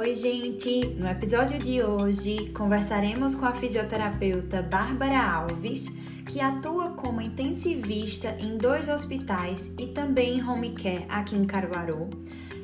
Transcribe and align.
Oi, 0.00 0.14
gente! 0.14 0.94
No 0.94 1.06
episódio 1.06 1.58
de 1.58 1.82
hoje 1.82 2.50
conversaremos 2.52 3.34
com 3.34 3.44
a 3.44 3.52
fisioterapeuta 3.52 4.62
Bárbara 4.62 5.22
Alves, 5.22 5.90
que 6.26 6.40
atua 6.40 6.92
como 6.92 7.20
intensivista 7.20 8.34
em 8.40 8.56
dois 8.56 8.88
hospitais 8.88 9.74
e 9.78 9.88
também 9.88 10.38
em 10.38 10.42
home 10.42 10.70
care 10.70 11.04
aqui 11.06 11.36
em 11.36 11.44
Caruaru. 11.44 12.08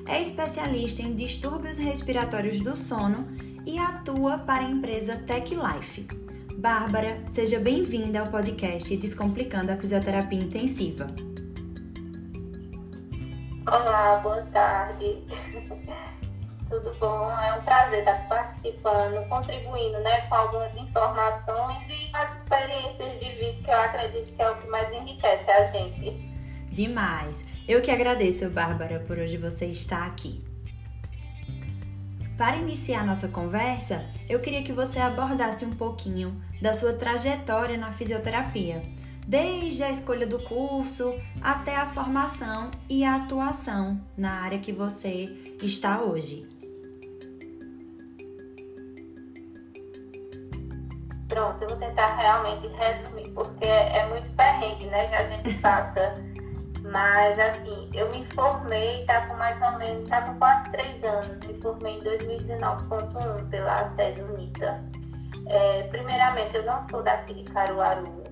É 0.06 0.18
especialista 0.18 1.02
em 1.02 1.14
distúrbios 1.14 1.77
respiratórios 1.77 2.62
do 2.62 2.74
sono 2.74 3.28
e 3.66 3.78
atua 3.78 4.38
para 4.38 4.64
a 4.64 4.70
empresa 4.70 5.16
Tech 5.16 5.55
Life. 5.55 6.09
Bárbara, 6.56 7.23
seja 7.30 7.60
bem-vinda 7.60 8.20
ao 8.20 8.28
podcast 8.28 8.96
Descomplicando 8.96 9.73
a 9.73 9.77
Fisioterapia 9.77 10.41
Intensiva. 10.41 11.06
Olá, 13.66 14.20
boa 14.23 14.41
tarde. 14.55 15.23
Tudo 16.69 16.93
bom? 16.98 17.30
É 17.30 17.55
um 17.55 17.62
prazer 17.62 18.01
estar 18.01 18.27
participando, 18.29 19.29
contribuindo 19.29 19.98
né, 20.01 20.27
com 20.27 20.34
algumas 20.34 20.75
informações 20.75 21.89
e 21.89 22.11
as 22.12 22.39
experiências 22.39 23.20
de 23.20 23.30
vida 23.33 23.62
que 23.62 23.70
eu 23.70 23.80
acredito 23.80 24.33
que 24.33 24.42
é 24.42 24.51
o 24.51 24.56
que 24.56 24.66
mais 24.66 24.92
enriquece 24.92 25.48
a 25.48 25.66
gente. 25.66 26.11
Demais! 26.73 27.45
Eu 27.69 27.80
que 27.80 27.91
agradeço, 27.91 28.51
Bárbara, 28.51 28.98
por 29.06 29.16
hoje 29.16 29.37
você 29.37 29.66
estar 29.66 30.06
aqui. 30.06 30.45
Para 32.37 32.56
iniciar 32.56 33.06
nossa 33.06 33.28
conversa, 33.28 34.05
eu 34.28 34.41
queria 34.41 34.62
que 34.62 34.73
você 34.73 34.98
abordasse 34.98 35.64
um 35.64 35.73
pouquinho 35.73 36.39
da 36.61 36.75
sua 36.75 36.92
trajetória 36.92 37.78
na 37.78 37.92
fisioterapia, 37.92 38.83
desde 39.27 39.83
a 39.83 39.91
escolha 39.91 40.27
do 40.27 40.41
curso 40.41 41.14
até 41.41 41.77
a 41.77 41.87
formação 41.87 42.70
e 42.91 43.05
a 43.05 43.17
atuação 43.17 44.01
na 44.17 44.42
área 44.42 44.59
que 44.59 44.73
você 44.73 45.30
está 45.62 46.03
hoje. 46.03 46.55
Pronto, 51.37 51.61
eu 51.61 51.69
vou 51.69 51.77
tentar 51.77 52.17
realmente 52.17 52.67
resumir, 52.69 53.29
porque 53.33 53.67
é 53.67 54.06
muito 54.06 54.27
perrengue, 54.37 54.87
né, 54.87 55.06
que 55.06 55.15
a 55.17 55.23
gente 55.25 55.55
passa. 55.61 56.15
Mas, 56.81 57.39
assim, 57.39 57.91
eu 57.92 58.11
me 58.11 58.25
formei, 58.29 59.05
tá 59.05 59.27
com 59.27 59.34
mais 59.34 59.61
ou 59.61 59.79
menos, 59.79 60.09
tá 60.09 60.23
com 60.23 60.34
quase 60.39 60.70
três 60.70 61.05
anos. 61.05 61.47
Me 61.47 61.61
formei 61.61 61.98
em 61.98 62.01
2019.1 62.01 63.51
pela 63.51 63.87
sede 63.91 64.23
UNITA. 64.23 64.83
É, 65.48 65.83
primeiramente, 65.91 66.57
eu 66.57 66.64
não 66.64 66.81
sou 66.89 67.03
daqui 67.03 67.34
de 67.34 67.45
Caruaru, 67.53 68.23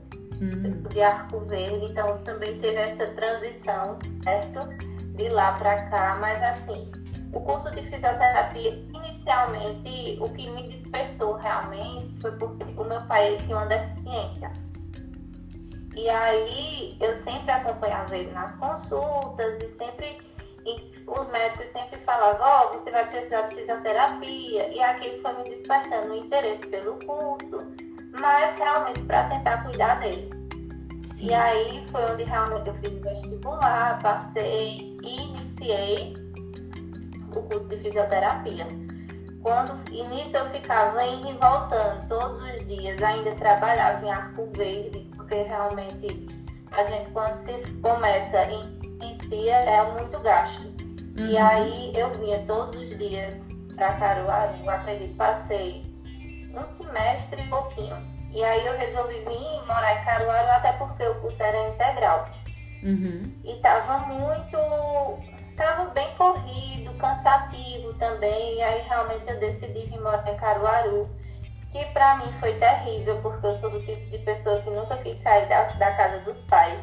uhum. 0.41 0.65
eu 0.65 0.73
sou 0.73 0.89
de 0.89 1.03
Arco 1.03 1.41
Verde, 1.41 1.85
então 1.85 2.17
também 2.25 2.59
teve 2.59 2.77
essa 2.77 3.07
transição, 3.09 3.99
certo? 4.23 4.67
De 5.15 5.29
lá 5.29 5.53
para 5.53 5.91
cá, 5.91 6.17
mas 6.19 6.43
assim, 6.43 6.91
o 7.35 7.41
curso 7.41 7.71
de 7.71 7.83
fisioterapia 7.83 8.83
inicialmente 9.25 10.19
o 10.21 10.29
que 10.29 10.51
me 10.51 10.69
despertou 10.69 11.35
realmente 11.35 12.21
foi 12.21 12.33
porque 12.33 12.65
o 12.77 12.85
meu 12.85 13.01
pai 13.07 13.39
tinha 13.39 13.57
uma 13.57 13.67
deficiência. 13.67 14.53
E 15.97 16.09
aí 16.09 16.97
eu 17.01 17.15
sempre 17.15 17.51
acompanhava 17.51 18.17
ele 18.17 18.31
nas 18.33 18.55
consultas 18.57 19.59
e 19.63 19.69
sempre 19.69 20.19
e 20.67 20.95
os 21.07 21.29
médicos 21.29 21.69
sempre 21.69 21.99
falavam, 22.01 22.41
ó, 22.41 22.67
oh, 22.67 22.73
você 22.73 22.91
vai 22.91 23.07
precisar 23.07 23.43
de 23.43 23.57
fisioterapia. 23.57 24.73
E 24.73 24.81
aquilo 24.81 25.21
foi 25.21 25.35
me 25.35 25.45
despertando 25.45 26.13
o 26.13 26.17
interesse 26.17 26.67
pelo 26.67 26.99
curso, 27.05 27.59
mas 28.19 28.59
realmente 28.59 29.03
para 29.03 29.29
tentar 29.29 29.63
cuidar 29.65 30.01
dele. 30.01 30.31
Sim. 31.05 31.29
E 31.29 31.35
aí 31.35 31.87
foi 31.91 32.03
onde 32.11 32.25
realmente 32.25 32.69
eu 32.69 32.75
fiz 32.77 32.99
vestibular, 33.03 33.99
passei 34.03 34.99
e 35.03 35.17
iniciei 35.21 36.15
o 37.37 37.43
curso 37.43 37.69
de 37.69 37.77
fisioterapia. 37.77 38.67
Quando 39.45 39.89
início 39.93 40.39
eu 40.39 40.51
ficava 40.51 41.05
indo 41.05 41.29
e 41.29 41.33
voltando 41.35 42.09
todos 42.09 42.43
os 42.43 42.67
dias, 42.67 43.01
ainda 43.01 43.31
trabalhava 43.37 44.05
em 44.05 44.11
Arco 44.11 44.51
Verde, 44.57 45.09
porque 45.15 45.43
realmente 45.43 46.27
a 46.73 46.83
gente 46.83 47.13
quando 47.13 47.37
se 47.37 47.53
começa 47.83 48.43
em 48.51 48.83
inicia 49.05 49.57
é 49.57 49.93
muito 49.93 50.19
gasto. 50.21 50.63
Uhum. 51.19 51.27
E 51.29 51.37
aí 51.37 51.93
eu 51.95 52.11
vinha 52.13 52.39
todos 52.47 52.81
os 52.81 52.99
dias 52.99 53.35
para 53.77 53.93
Caruaru, 53.95 54.71
acredito, 54.71 55.15
passei 55.17 55.83
um 56.57 56.65
semestre 56.65 57.43
e 57.43 57.49
pouquinho. 57.49 57.97
E 58.33 58.43
aí 58.43 58.67
eu 58.67 58.77
resolvi 58.77 59.19
vir 59.21 59.67
morar 59.67 60.01
em 60.01 60.05
Caruaru 60.05 60.51
até 60.51 60.73
porque 60.73 61.07
o 61.07 61.15
curso 61.21 61.43
era 61.43 61.69
integral. 61.69 62.25
Uhum. 62.83 63.23
E 63.45 63.55
tava 63.61 63.99
muito 64.07 64.57
Tava 65.57 65.91
bem 65.91 66.15
corrido, 66.17 66.93
cansativo 66.99 67.95
também, 67.95 68.57
e 68.57 68.63
aí 68.63 68.83
realmente 68.83 69.29
eu 69.29 69.39
decidi 69.39 69.87
vir 69.87 70.01
morar 70.01 70.29
em 70.29 70.37
Caruaru, 70.37 71.09
que 71.71 71.85
para 71.87 72.19
mim 72.19 72.33
foi 72.41 72.55
terrível, 72.55 73.21
porque 73.23 73.47
eu 73.47 73.55
sou 73.55 73.71
do 73.71 73.81
tipo 73.81 74.11
de 74.11 74.19
pessoa 74.19 74.61
que 74.63 74.71
nunca 74.71 74.97
quis 74.99 75.19
sair 75.23 75.49
da, 75.49 75.65
da 75.65 75.95
casa 75.95 76.21
dos 76.21 76.43
pais. 76.43 76.81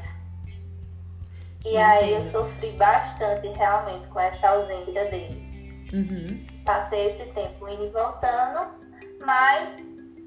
E 1.65 1.69
Entendo. 1.69 1.77
aí 1.77 2.13
eu 2.13 2.31
sofri 2.31 2.71
bastante 2.71 3.47
realmente 3.47 4.07
com 4.07 4.19
essa 4.19 4.49
ausência 4.49 5.05
deles. 5.05 5.43
Uhum. 5.93 6.41
Passei 6.65 7.07
esse 7.07 7.25
tempo 7.33 7.67
indo 7.67 7.85
e 7.85 7.89
voltando, 7.89 8.67
mas 9.23 9.81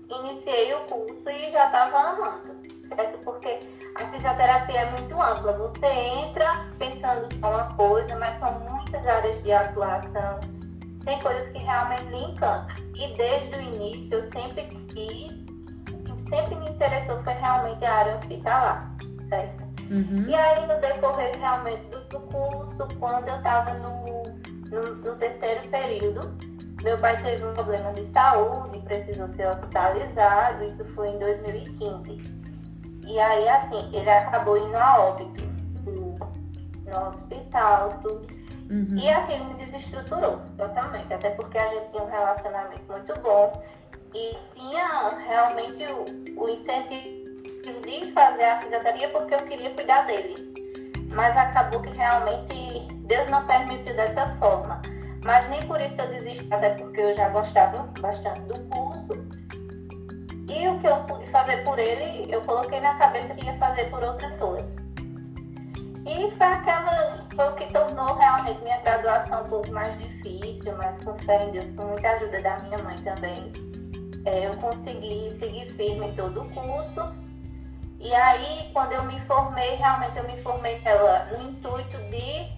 iniciei 0.08 0.72
o 0.74 0.80
curso 0.80 1.28
e 1.30 1.50
já 1.50 1.66
estava 1.66 1.98
amando, 1.98 2.62
certo? 2.96 3.18
Porque 3.24 3.60
a 3.96 4.06
fisioterapia 4.08 4.80
é 4.80 4.90
muito 4.90 5.20
ampla. 5.20 5.52
Você 5.52 5.86
entra 5.86 6.66
pensando 6.78 7.28
em 7.32 7.38
uma 7.38 7.74
coisa, 7.74 8.16
mas 8.16 8.38
são 8.38 8.58
muitas 8.60 9.06
áreas 9.06 9.42
de 9.42 9.52
atuação. 9.52 10.40
Tem 11.04 11.18
coisas 11.20 11.48
que 11.50 11.58
realmente 11.58 12.04
lhe 12.04 12.24
encantam. 12.24 12.76
E 12.94 13.14
desde 13.14 13.56
o 13.56 13.60
início 13.60 14.18
eu 14.18 14.22
sempre 14.30 14.62
quis, 14.88 15.32
o 15.92 15.98
que 16.04 16.22
sempre 16.22 16.54
me 16.56 16.70
interessou 16.70 17.22
foi 17.22 17.34
realmente 17.34 17.84
a 17.84 17.94
área 17.94 18.14
hospitalar, 18.14 18.90
certo? 19.28 19.64
Uhum. 19.90 20.26
E 20.26 20.34
aí 20.34 20.66
no 20.66 20.80
decorrer 20.80 21.36
realmente 21.38 21.84
do, 21.88 22.00
do 22.04 22.20
curso, 22.20 22.88
quando 22.98 23.28
eu 23.28 23.36
estava 23.36 23.74
no, 23.74 24.04
no, 24.70 24.94
no 24.94 25.16
terceiro 25.16 25.68
período, 25.68 26.34
meu 26.82 26.96
pai 26.98 27.20
teve 27.22 27.44
um 27.44 27.54
problema 27.54 27.92
de 27.92 28.04
saúde, 28.12 28.78
precisou 28.80 29.28
ser 29.28 29.48
hospitalizado, 29.48 30.64
isso 30.64 30.84
foi 30.94 31.08
em 31.08 31.18
2015. 31.18 32.43
E 33.06 33.18
aí, 33.18 33.48
assim, 33.48 33.90
ele 33.94 34.10
acabou 34.10 34.56
indo 34.56 34.76
a 34.76 35.08
óbito 35.08 35.44
no 35.84 37.08
hospital, 37.08 37.90
tudo. 38.00 38.26
Uhum. 38.70 38.96
E 38.96 39.08
aquilo 39.08 39.44
me 39.44 39.54
desestruturou 39.54 40.40
totalmente, 40.56 41.12
até 41.12 41.30
porque 41.30 41.58
a 41.58 41.68
gente 41.68 41.90
tinha 41.90 42.02
um 42.02 42.10
relacionamento 42.10 42.82
muito 42.90 43.20
bom 43.20 43.62
e 44.14 44.36
tinha 44.54 45.08
realmente 45.26 45.84
o, 45.92 46.42
o 46.42 46.48
incentivo 46.48 47.24
de 47.82 48.12
fazer 48.12 48.44
a 48.44 48.60
fisioterapia 48.62 49.08
porque 49.10 49.34
eu 49.34 49.38
queria 49.40 49.70
cuidar 49.70 50.06
dele. 50.06 50.54
Mas 51.14 51.36
acabou 51.36 51.80
que 51.82 51.90
realmente 51.90 52.86
Deus 53.06 53.28
não 53.30 53.46
permitiu 53.46 53.94
dessa 53.94 54.26
forma. 54.36 54.80
Mas 55.24 55.48
nem 55.48 55.62
por 55.66 55.80
isso 55.80 55.98
eu 56.00 56.08
desisti, 56.08 56.46
até 56.52 56.70
porque 56.70 57.00
eu 57.00 57.16
já 57.16 57.28
gostava 57.30 57.88
bastante 58.00 58.40
do 58.40 58.58
curso 58.68 58.83
e 60.64 60.68
o 60.68 60.78
que 60.80 60.86
eu 60.86 60.96
pude 61.04 61.26
fazer 61.26 61.62
por 61.62 61.78
ele, 61.78 62.32
eu 62.32 62.40
coloquei 62.40 62.80
na 62.80 62.94
cabeça 62.94 63.34
que 63.34 63.44
ia 63.44 63.56
fazer 63.58 63.90
por 63.90 64.02
outras 64.02 64.32
pessoas. 64.32 64.74
E 66.06 66.30
foi 66.36 66.46
aquela, 66.46 67.26
foi 67.34 67.48
o 67.48 67.52
que 67.54 67.66
tornou 67.66 68.14
realmente 68.14 68.62
minha 68.62 68.80
graduação 68.80 69.42
um 69.42 69.48
pouco 69.48 69.70
mais 69.70 69.96
difícil, 69.98 70.74
mas 70.78 71.02
com 71.04 71.18
fé 71.18 71.44
em 71.44 71.50
Deus, 71.52 71.74
com 71.76 71.84
muita 71.84 72.10
ajuda 72.12 72.42
da 72.42 72.58
minha 72.60 72.78
mãe 72.78 72.96
também, 72.96 73.52
é, 74.24 74.46
eu 74.46 74.56
consegui 74.56 75.30
seguir 75.30 75.70
firme 75.74 76.12
todo 76.12 76.42
o 76.42 76.50
curso. 76.52 77.14
E 78.00 78.14
aí, 78.14 78.70
quando 78.72 78.92
eu 78.92 79.02
me 79.04 79.20
formei, 79.20 79.76
realmente 79.76 80.16
eu 80.16 80.24
me 80.24 80.38
formei 80.42 80.80
pela, 80.80 81.26
no 81.26 81.50
intuito 81.50 81.96
de 82.08 82.52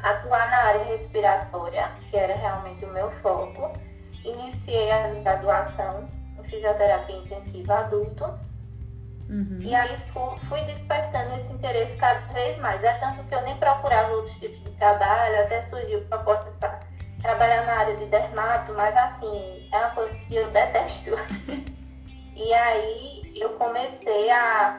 atuar 0.00 0.50
na 0.50 0.58
área 0.58 0.84
respiratória, 0.84 1.92
que 2.10 2.16
era 2.16 2.34
realmente 2.34 2.84
o 2.84 2.92
meu 2.92 3.10
foco. 3.22 3.72
Iniciei 4.24 4.90
a 4.90 5.08
graduação 5.08 6.08
fisioterapia 6.52 7.16
intensiva 7.16 7.78
adulto. 7.78 8.24
Uhum. 9.28 9.58
E 9.60 9.74
aí 9.74 9.96
fui, 10.12 10.38
fui, 10.48 10.60
despertando 10.64 11.34
esse 11.36 11.52
interesse 11.52 11.96
cada 11.96 12.20
vez 12.32 12.58
mais. 12.58 12.84
É 12.84 12.92
tanto 12.94 13.24
que 13.24 13.34
eu 13.34 13.40
nem 13.42 13.56
procurava 13.56 14.12
outros 14.12 14.36
tipos 14.38 14.62
de 14.62 14.70
trabalho, 14.72 15.40
até 15.40 15.62
surgiu 15.62 16.02
propostas 16.02 16.54
para 16.56 16.80
trabalhar 17.22 17.64
na 17.64 17.78
área 17.78 17.96
de 17.96 18.04
dermato, 18.06 18.74
mas 18.74 18.94
assim, 18.94 19.68
é 19.72 19.78
uma 19.78 19.90
coisa 19.90 20.14
que 20.14 20.36
eu 20.36 20.50
detesto. 20.50 21.10
e 22.36 22.52
aí 22.52 23.32
eu 23.34 23.50
comecei 23.50 24.30
a. 24.30 24.76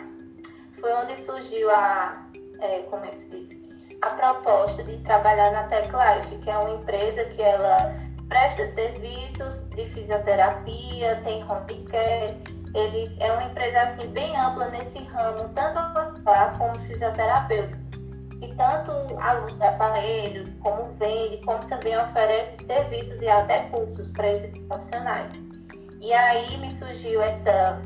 Foi 0.80 0.94
onde 0.94 1.20
surgiu 1.20 1.72
a. 1.72 2.28
É, 2.60 2.80
como 2.84 3.06
é 3.06 3.10
que 3.10 3.18
se 3.18 3.30
diz? 3.30 3.64
A 4.02 4.10
proposta 4.12 4.84
de 4.84 4.98
trabalhar 5.00 5.52
na 5.52 5.64
Tech 5.64 5.88
Life, 5.88 6.38
que 6.44 6.50
é 6.50 6.58
uma 6.58 6.72
empresa 6.72 7.24
que 7.26 7.42
ela 7.42 7.96
presta 8.34 8.66
serviços 8.66 9.70
de 9.70 9.86
fisioterapia, 9.90 11.22
tem 11.24 11.44
home 11.44 11.86
care. 11.88 12.36
Eles 12.74 13.16
é 13.20 13.32
uma 13.32 13.44
empresa 13.44 13.82
assim 13.82 14.08
bem 14.08 14.36
ampla 14.36 14.70
nesse 14.70 15.04
ramo, 15.04 15.50
tanto 15.50 16.00
hospitalar 16.00 16.58
como 16.58 16.76
fisioterapeuta. 16.80 17.78
que 18.40 18.56
tanto 18.56 18.92
aluga 19.20 19.70
aparelhos, 19.70 20.52
como 20.62 20.86
vende, 20.94 21.38
como 21.46 21.60
também 21.60 21.96
oferece 21.96 22.66
serviços 22.66 23.22
e 23.22 23.28
até 23.30 23.70
cursos 23.70 24.10
para 24.10 24.32
esses 24.32 24.58
profissionais. 24.68 25.32
E 26.02 26.12
aí 26.12 26.58
me 26.58 26.72
surgiu 26.72 27.22
essa, 27.22 27.80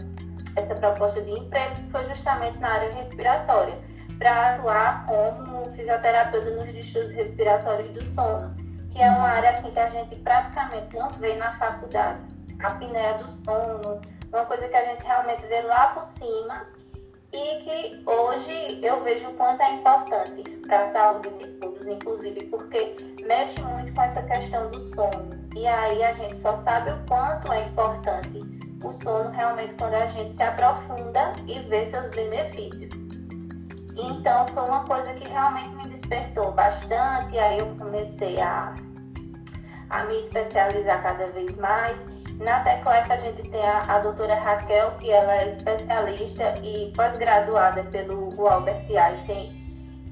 essa 0.56 0.74
proposta 0.76 1.22
de 1.22 1.32
emprego, 1.32 1.76
que 1.76 1.92
foi 1.92 2.06
justamente 2.06 2.58
na 2.60 2.70
área 2.70 2.94
respiratória, 2.94 3.78
para 4.18 4.56
atuar 4.56 5.06
como 5.06 5.66
fisioterapeuta 5.74 6.50
nos 6.52 6.74
distúrbios 6.74 7.12
respiratórios 7.12 7.92
do 7.92 8.04
sono, 8.06 8.56
que 8.98 9.04
é 9.04 9.12
uma 9.12 9.30
área 9.30 9.52
assim 9.52 9.70
que 9.70 9.80
a 9.80 9.90
gente 9.92 10.16
praticamente 10.22 10.98
não 10.98 11.10
vê 11.12 11.36
na 11.36 11.56
faculdade. 11.60 12.20
A 12.64 12.70
apneia 12.70 13.14
do 13.20 13.30
sono, 13.30 14.02
uma 14.34 14.46
coisa 14.46 14.68
que 14.68 14.76
a 14.76 14.86
gente 14.86 15.04
realmente 15.04 15.46
vê 15.46 15.62
lá 15.62 15.90
por 15.90 16.04
cima 16.04 16.66
e 17.32 17.60
que 17.60 18.04
hoje 18.10 18.80
eu 18.82 19.04
vejo 19.04 19.28
o 19.28 19.34
quanto 19.34 19.62
é 19.62 19.76
importante 19.76 20.42
para 20.66 20.82
a 20.82 20.90
saúde 20.90 21.30
de 21.30 21.48
todos, 21.60 21.86
inclusive 21.86 22.46
porque 22.46 22.98
mexe 23.24 23.62
muito 23.62 23.94
com 23.94 24.02
essa 24.02 24.24
questão 24.24 24.68
do 24.72 24.80
sono. 24.96 25.30
E 25.56 25.68
aí 25.68 26.04
a 26.04 26.14
gente 26.14 26.36
só 26.38 26.56
sabe 26.56 26.90
o 26.90 27.06
quanto 27.08 27.54
é 27.54 27.68
importante 27.68 28.42
o 28.84 28.92
sono 28.94 29.30
realmente 29.30 29.76
quando 29.76 29.94
a 29.94 30.08
gente 30.08 30.34
se 30.34 30.42
aprofunda 30.42 31.34
e 31.46 31.60
vê 31.60 31.86
seus 31.86 32.08
benefícios. 32.10 32.90
Então 33.96 34.48
foi 34.48 34.64
uma 34.64 34.84
coisa 34.86 35.14
que 35.14 35.30
realmente 35.30 35.70
me 35.70 35.88
despertou 35.88 36.52
bastante, 36.52 37.34
e 37.34 37.40
aí 37.40 37.60
eu 37.60 37.76
comecei 37.78 38.40
a, 38.40 38.74
a 39.90 40.04
me 40.04 40.20
especializar 40.20 41.02
cada 41.02 41.28
vez 41.28 41.56
mais 41.56 41.98
na 42.40 42.60
Teclec 42.60 43.12
a 43.12 43.18
gente 43.18 43.50
tem 43.50 43.66
a, 43.66 43.82
a 43.82 44.00
doutora 44.00 44.36
Raquel, 44.36 44.92
que 45.00 45.10
ela 45.10 45.42
é 45.42 45.50
especialista 45.50 46.54
e 46.62 46.92
pós-graduada 46.96 47.84
pelo 47.86 48.48
Albert 48.48 48.86
Einstein 48.96 49.66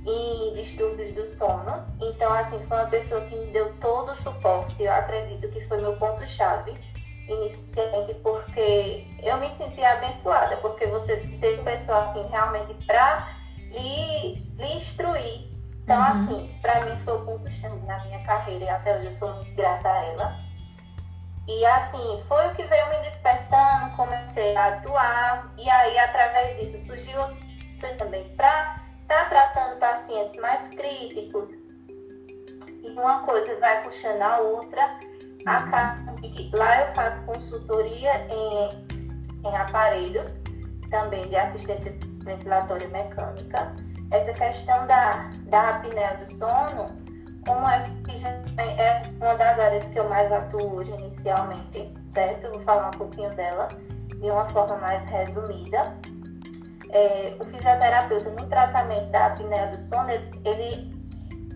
em 0.05 0.53
distúrbios 0.53 1.13
do 1.13 1.25
sono. 1.27 1.85
Então, 2.01 2.31
assim, 2.33 2.59
foi 2.67 2.77
uma 2.77 2.87
pessoa 2.87 3.21
que 3.21 3.35
me 3.35 3.47
deu 3.47 3.73
todo 3.79 4.11
o 4.11 4.15
suporte. 4.17 4.75
Eu 4.81 4.91
acredito 4.91 5.47
que 5.49 5.67
foi 5.67 5.79
meu 5.79 5.95
ponto-chave 5.97 6.73
inicialmente, 7.27 8.13
porque 8.15 9.05
eu 9.21 9.37
me 9.37 9.49
senti 9.51 9.83
abençoada, 9.83 10.57
porque 10.57 10.85
você 10.87 11.17
tem 11.39 11.63
pessoa, 11.63 12.03
assim, 12.03 12.25
realmente 12.27 12.73
para 12.85 13.35
lhe, 13.71 14.43
lhe 14.57 14.73
instruir. 14.75 15.54
Então, 15.85 15.97
uhum. 15.97 16.03
assim, 16.03 16.59
para 16.63 16.83
mim 16.83 16.97
foi 17.05 17.13
o 17.13 17.25
ponto-chave 17.25 17.77
na 17.85 18.03
minha 18.05 18.19
carreira 18.25 18.65
e 18.65 18.69
até 18.69 18.97
hoje 18.97 19.05
eu 19.05 19.11
sou 19.11 19.33
muito 19.35 19.53
grata 19.53 19.87
a 19.87 20.05
ela. 20.05 20.35
E 21.47 21.63
assim, 21.63 22.23
foi 22.27 22.47
o 22.47 22.55
que 22.55 22.63
veio 22.63 22.89
me 22.89 22.97
despertando, 23.03 23.95
comecei 23.95 24.55
a 24.55 24.65
atuar, 24.69 25.53
e 25.55 25.69
aí 25.69 25.99
através 25.99 26.57
disso 26.57 26.83
surgiu 26.87 27.19
também 27.99 28.27
para 28.35 28.81
estar 29.03 29.25
tá 29.25 29.29
tratando 29.29 29.79
pacientes 29.79 30.35
mais 30.37 30.67
críticos. 30.69 31.51
E 32.81 32.89
uma 32.89 33.19
coisa 33.19 33.55
vai 33.59 33.83
puxando 33.83 34.23
a 34.23 34.39
outra. 34.39 34.97
Que 36.23 36.49
lá 36.55 36.81
eu 36.81 36.95
faço 36.95 37.23
consultoria 37.27 38.25
em, 38.27 39.47
em 39.47 39.55
aparelhos, 39.55 40.41
também 40.89 41.29
de 41.29 41.35
assistência 41.35 41.95
ventilatória 42.23 42.87
mecânica. 42.87 43.71
Essa 44.11 44.33
questão 44.33 44.85
da, 44.87 45.29
da 45.47 45.69
apneia 45.69 46.17
do 46.17 46.29
sono 46.31 47.05
como 47.45 47.67
é 47.69 47.83
que 48.03 48.25
é 48.59 49.01
uma 49.21 49.35
das 49.35 49.59
áreas 49.59 49.85
que 49.85 49.99
eu 49.99 50.09
mais 50.09 50.31
atuo 50.31 50.77
hoje 50.77 50.91
inicialmente, 50.91 51.93
certo? 52.09 52.51
Vou 52.51 52.61
falar 52.61 52.87
um 52.87 52.97
pouquinho 52.97 53.29
dela 53.35 53.67
de 54.07 54.29
uma 54.29 54.49
forma 54.49 54.77
mais 54.77 55.03
resumida. 55.05 55.95
É, 56.89 57.35
o 57.39 57.45
fisioterapeuta 57.45 58.29
no 58.31 58.47
tratamento 58.47 59.11
da 59.11 59.27
apneia 59.27 59.67
do 59.67 59.79
sono, 59.79 60.09
ele, 60.09 60.89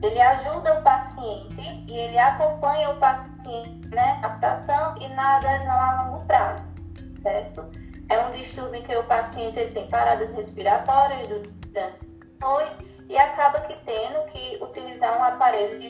ele 0.04 0.22
ajuda 0.22 0.80
o 0.80 0.84
paciente 0.84 1.86
e 1.88 1.98
ele 1.98 2.20
acompanha 2.20 2.92
o 2.92 2.98
paciente 2.98 3.90
na 3.90 4.18
adaptação 4.18 4.96
e 5.00 5.08
na 5.10 5.38
adesão 5.38 5.72
a 5.72 6.04
longo 6.04 6.26
prazo, 6.26 6.64
certo? 7.22 7.66
É 8.10 8.20
um 8.20 8.32
distúrbio 8.32 8.80
em 8.80 8.84
que 8.84 8.96
o 8.96 9.04
paciente 9.04 9.58
ele 9.58 9.72
tem 9.72 9.88
paradas 9.88 10.32
respiratórias 10.34 11.28
durante 11.28 12.09
noite 12.42 12.86
e 13.10 13.18
acaba 13.18 13.62
que 13.62 13.76
tendo 13.86 14.24
que 14.32 14.64
utilizar 14.64 15.18
um 15.18 15.24
aparelho 15.24 15.80
de, 15.80 15.90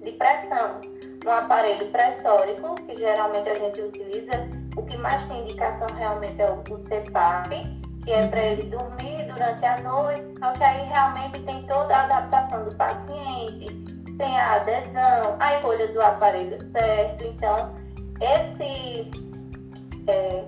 de 0.00 0.12
pressão, 0.12 0.80
um 1.24 1.30
aparelho 1.30 1.90
pressórico, 1.90 2.74
que 2.74 2.94
geralmente 2.94 3.48
a 3.48 3.54
gente 3.54 3.80
utiliza, 3.80 4.32
o 4.76 4.82
que 4.82 4.96
mais 4.98 5.24
tem 5.24 5.42
indicação 5.42 5.86
realmente 5.96 6.40
é 6.40 6.50
o, 6.50 6.60
o 6.72 6.76
CPAP, 6.76 7.48
que 8.04 8.12
é 8.12 8.26
para 8.26 8.40
ele 8.40 8.64
dormir 8.64 9.24
durante 9.26 9.64
a 9.64 9.80
noite, 9.80 10.38
só 10.38 10.52
que 10.52 10.62
aí 10.62 10.86
realmente 10.86 11.40
tem 11.40 11.62
toda 11.66 11.96
a 11.96 12.04
adaptação 12.04 12.64
do 12.64 12.76
paciente, 12.76 13.66
tem 14.18 14.38
a 14.38 14.56
adesão, 14.56 15.36
a 15.40 15.56
escolha 15.56 15.88
do 15.88 16.00
aparelho 16.02 16.58
certo, 16.58 17.24
então 17.24 17.74
esse 18.20 19.10
é, 20.06 20.44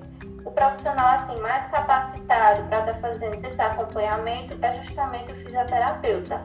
o 0.46 0.50
profissional 0.52 1.08
assim 1.08 1.38
mais 1.40 1.68
capacitado 1.70 2.62
para 2.68 2.78
estar 2.78 2.94
tá 2.94 3.00
fazendo 3.00 3.44
esse 3.44 3.60
acompanhamento 3.60 4.56
é 4.64 4.80
justamente 4.80 5.32
o 5.32 5.34
fisioterapeuta. 5.34 6.40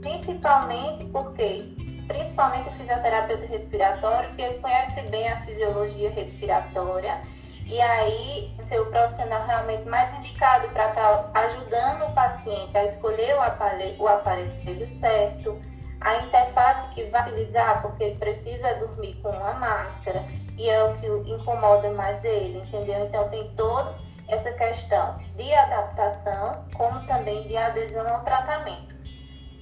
Principalmente 0.00 1.04
porque, 1.06 1.72
principalmente 2.08 2.68
o 2.68 2.72
fisioterapeuta 2.72 3.46
respiratório, 3.46 4.34
que 4.34 4.42
ele 4.42 4.58
conhece 4.58 5.00
bem 5.02 5.28
a 5.28 5.40
fisiologia 5.42 6.10
respiratória 6.10 7.20
e 7.66 7.80
aí 7.80 8.52
ser 8.68 8.80
o 8.80 8.86
profissional 8.86 9.46
realmente 9.46 9.88
mais 9.88 10.12
indicado 10.18 10.68
para 10.70 10.88
estar 10.88 11.18
tá 11.18 11.40
ajudando 11.40 12.02
o 12.10 12.14
paciente 12.14 12.76
a 12.76 12.84
escolher 12.84 13.36
o 13.36 13.42
aparelho, 13.42 14.02
o 14.02 14.08
aparelho 14.08 14.90
certo, 14.90 15.60
a 16.06 16.22
interface 16.22 16.86
que 16.94 17.02
vai 17.06 17.20
utilizar, 17.22 17.82
porque 17.82 18.04
ele 18.04 18.14
precisa 18.16 18.74
dormir 18.74 19.14
com 19.20 19.28
uma 19.30 19.54
máscara 19.54 20.24
e 20.56 20.70
é 20.70 20.80
o 20.84 20.94
que 20.98 21.06
incomoda 21.06 21.90
mais 21.90 22.22
ele, 22.22 22.58
entendeu? 22.58 23.06
Então 23.06 23.28
tem 23.28 23.50
toda 23.56 23.92
essa 24.28 24.52
questão 24.52 25.18
de 25.34 25.52
adaptação, 25.52 26.64
como 26.76 27.04
também 27.08 27.48
de 27.48 27.56
adesão 27.56 28.06
ao 28.06 28.20
tratamento, 28.22 28.94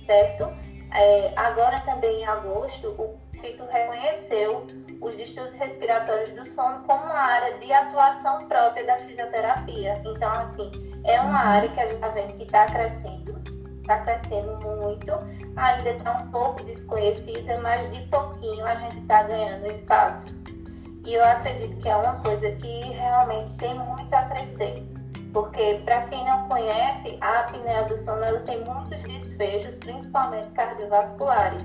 certo? 0.01 0.45
É, 0.93 1.33
agora 1.35 1.81
também 1.81 2.21
em 2.21 2.27
agosto, 2.27 2.89
o 2.89 3.19
CITO 3.41 3.65
reconheceu 3.73 4.67
os 5.01 5.17
distúrbios 5.17 5.55
respiratórios 5.55 6.29
do 6.31 6.47
sono 6.51 6.83
como 6.87 7.05
uma 7.05 7.21
área 7.21 7.59
de 7.59 7.73
atuação 7.73 8.37
própria 8.47 8.85
da 8.85 8.99
fisioterapia. 8.99 9.95
Então, 10.05 10.31
assim, 10.31 10.71
é 11.05 11.19
uma 11.21 11.39
área 11.39 11.71
que 11.71 11.81
a 11.81 11.87
gente 11.87 11.95
está 11.95 12.09
vendo 12.09 12.35
que 12.35 12.45
está 12.45 12.67
crescendo, 12.67 13.44
está 13.85 13.99
crescendo 13.99 14.59
muito, 14.81 15.13
ainda 15.57 15.91
está 15.91 16.13
um 16.13 16.31
pouco 16.31 16.65
desconhecida, 16.65 17.61
mas 17.61 17.91
de 17.93 18.01
pouquinho 18.07 18.65
a 18.65 18.75
gente 18.77 18.99
está 18.99 19.23
ganhando 19.25 19.67
espaço. 19.67 20.27
E 21.05 21.15
eu 21.15 21.23
acredito 21.23 21.77
que 21.83 21.89
é 21.89 21.95
uma 21.95 22.15
coisa 22.21 22.51
que 22.53 22.81
realmente 22.93 23.55
tem 23.59 23.75
muito 23.75 24.13
a 24.15 24.23
crescer. 24.23 24.83
Porque, 25.35 25.83
para 25.85 26.03
quem 26.03 26.25
não 26.25 26.49
conhece, 26.49 27.19
a 27.21 27.41
apneia 27.41 27.83
do 27.85 27.99
sono 27.99 28.41
tem 28.45 28.65
muitos 28.65 29.03
desfechos, 29.03 29.75
principalmente 29.75 30.49
cardiovasculares. 30.53 31.63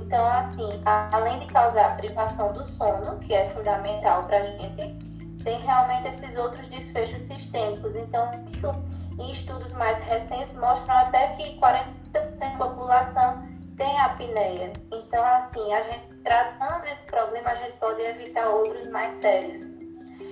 Então, 0.00 0.26
assim, 0.26 0.82
além 1.12 1.40
de 1.40 1.46
causar 1.46 1.96
privação 1.96 2.52
do 2.52 2.64
sono, 2.64 3.18
que 3.20 3.32
é 3.34 3.50
fundamental 3.50 4.24
para 4.24 4.38
a 4.38 4.42
gente, 4.42 4.98
tem 5.44 5.60
realmente 5.60 6.08
esses 6.08 6.36
outros 6.36 6.66
desfechos 6.68 7.22
sistêmicos. 7.22 7.94
Então, 7.94 8.30
isso 8.48 8.72
em 9.18 9.30
estudos 9.30 9.72
mais 9.72 9.98
recentes 10.00 10.52
mostram 10.54 10.96
até 10.96 11.28
que 11.28 11.58
40% 11.58 12.38
da 12.38 12.50
população 12.50 13.38
tem 13.76 14.00
apneia. 14.00 14.72
Então, 14.92 15.24
assim, 15.24 15.72
a 15.72 15.82
gente 15.82 16.14
tratando 16.22 16.86
esse 16.86 17.06
problema, 17.06 17.50
a 17.50 17.54
gente 17.54 17.76
pode 17.78 18.00
evitar 18.00 18.48
outros 18.48 18.88
mais 18.88 19.14
sérios. 19.16 19.60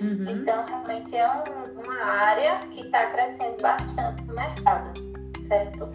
Uhum. 0.01 0.25
Então, 0.29 0.65
realmente 0.67 1.15
é 1.15 1.29
um, 1.29 1.81
uma 1.81 2.05
área 2.05 2.59
que 2.71 2.81
está 2.81 3.07
crescendo 3.07 3.61
bastante 3.61 4.23
no 4.23 4.33
mercado, 4.33 4.93
certo? 5.47 5.89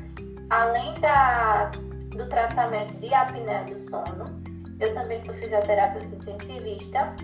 Além 0.50 0.94
da, 1.00 1.70
do 2.10 2.28
tratamento 2.28 2.94
de 2.94 3.12
apneia 3.12 3.64
do 3.64 3.78
sono, 3.78 4.42
eu 4.78 4.94
também 4.94 5.20
sou 5.20 5.34
fisioterapeuta 5.34 6.14
intensivista, 6.14 7.14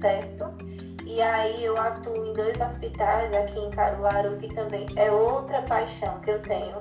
certo? 0.00 0.69
E 1.10 1.20
aí 1.20 1.64
eu 1.64 1.76
atuo 1.76 2.24
em 2.24 2.32
dois 2.34 2.58
hospitais 2.60 3.34
aqui 3.34 3.58
em 3.58 3.68
Caruaru, 3.70 4.36
que 4.36 4.46
também 4.54 4.86
é 4.94 5.10
outra 5.10 5.60
paixão 5.62 6.20
que 6.20 6.30
eu 6.30 6.40
tenho, 6.40 6.80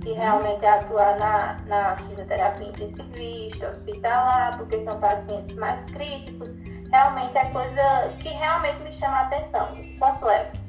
que 0.00 0.14
realmente 0.14 0.64
é 0.64 0.70
atuar 0.70 1.18
na, 1.18 1.58
na 1.66 1.96
fisioterapia 1.98 2.68
intensivista, 2.68 3.68
hospitalar, 3.68 4.56
porque 4.56 4.80
são 4.80 4.98
pacientes 4.98 5.54
mais 5.56 5.84
críticos. 5.84 6.54
Realmente 6.90 7.36
é 7.36 7.44
coisa 7.50 8.14
que 8.20 8.30
realmente 8.30 8.82
me 8.84 8.90
chama 8.90 9.18
a 9.18 9.26
atenção, 9.26 9.76
complexo. 9.98 10.64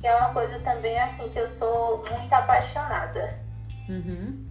Que 0.00 0.06
é 0.06 0.14
uma 0.14 0.32
coisa 0.32 0.60
também 0.60 0.96
assim 0.96 1.28
que 1.30 1.40
eu 1.40 1.46
sou 1.48 2.04
muito 2.08 2.32
apaixonada. 2.32 3.36
Uhum. 3.88 4.46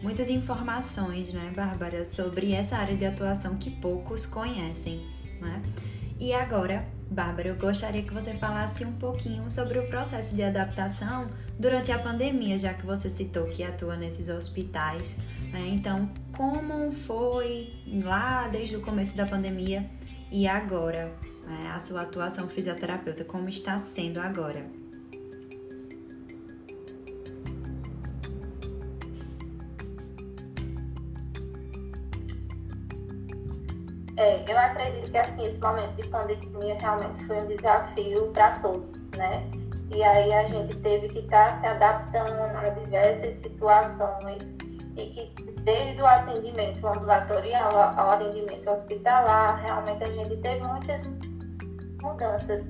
Muitas 0.00 0.28
informações, 0.28 1.32
né, 1.32 1.52
Bárbara, 1.56 2.04
sobre 2.06 2.54
essa 2.54 2.76
área 2.76 2.96
de 2.96 3.04
atuação 3.04 3.56
que 3.56 3.68
poucos 3.68 4.24
conhecem, 4.24 5.04
né? 5.40 5.60
E 6.18 6.32
agora 6.32 6.86
Bárbara, 7.10 7.48
eu 7.48 7.56
gostaria 7.56 8.02
que 8.02 8.12
você 8.12 8.34
falasse 8.34 8.84
um 8.84 8.92
pouquinho 8.92 9.48
sobre 9.50 9.78
o 9.78 9.86
processo 9.88 10.34
de 10.34 10.42
adaptação 10.42 11.28
durante 11.58 11.92
a 11.92 11.98
pandemia, 11.98 12.58
já 12.58 12.74
que 12.74 12.84
você 12.84 13.08
citou 13.08 13.46
que 13.46 13.62
atua 13.62 13.96
nesses 13.96 14.28
hospitais. 14.28 15.16
Né? 15.52 15.68
Então, 15.68 16.10
como 16.32 16.92
foi 16.92 17.72
lá 18.02 18.48
desde 18.48 18.76
o 18.76 18.80
começo 18.80 19.16
da 19.16 19.26
pandemia 19.26 19.88
e 20.30 20.48
agora 20.48 21.12
né? 21.46 21.70
a 21.72 21.78
sua 21.78 22.02
atuação 22.02 22.48
fisioterapeuta, 22.48 23.24
como 23.24 23.48
está 23.48 23.78
sendo 23.78 24.18
agora? 24.18 24.66
É, 34.16 34.44
eu 34.48 34.58
acredito 34.58 35.10
que 35.10 35.18
assim, 35.18 35.46
esse 35.46 35.58
momento 35.58 35.94
de 35.96 36.08
pandemia 36.08 36.76
realmente 36.80 37.24
foi 37.26 37.40
um 37.40 37.46
desafio 37.46 38.28
para 38.32 38.58
todos, 38.60 39.00
né? 39.16 39.48
E 39.94 40.02
aí 40.02 40.32
a 40.32 40.42
gente 40.44 40.74
teve 40.76 41.08
que 41.08 41.18
estar 41.20 41.48
tá 41.48 41.54
se 41.54 41.66
adaptando 41.66 42.56
a 42.56 42.68
diversas 42.68 43.34
situações 43.34 44.42
e 44.96 45.06
que 45.06 45.52
desde 45.62 46.00
o 46.00 46.06
atendimento 46.06 46.86
ambulatorial 46.86 47.70
ao 47.96 48.10
atendimento 48.10 48.70
hospitalar, 48.70 49.60
realmente 49.62 50.04
a 50.04 50.06
gente 50.06 50.36
teve 50.36 50.64
muitas 50.66 51.00
mudanças. 52.02 52.64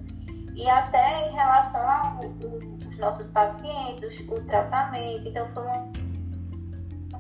E 0.55 0.69
até 0.69 1.29
em 1.29 1.33
relação 1.33 1.83
aos 1.83 2.99
nossos 2.99 3.27
pacientes, 3.29 4.21
o 4.29 4.41
tratamento, 4.47 5.29
então 5.29 5.47
foi 5.53 5.65
uma 5.65 5.93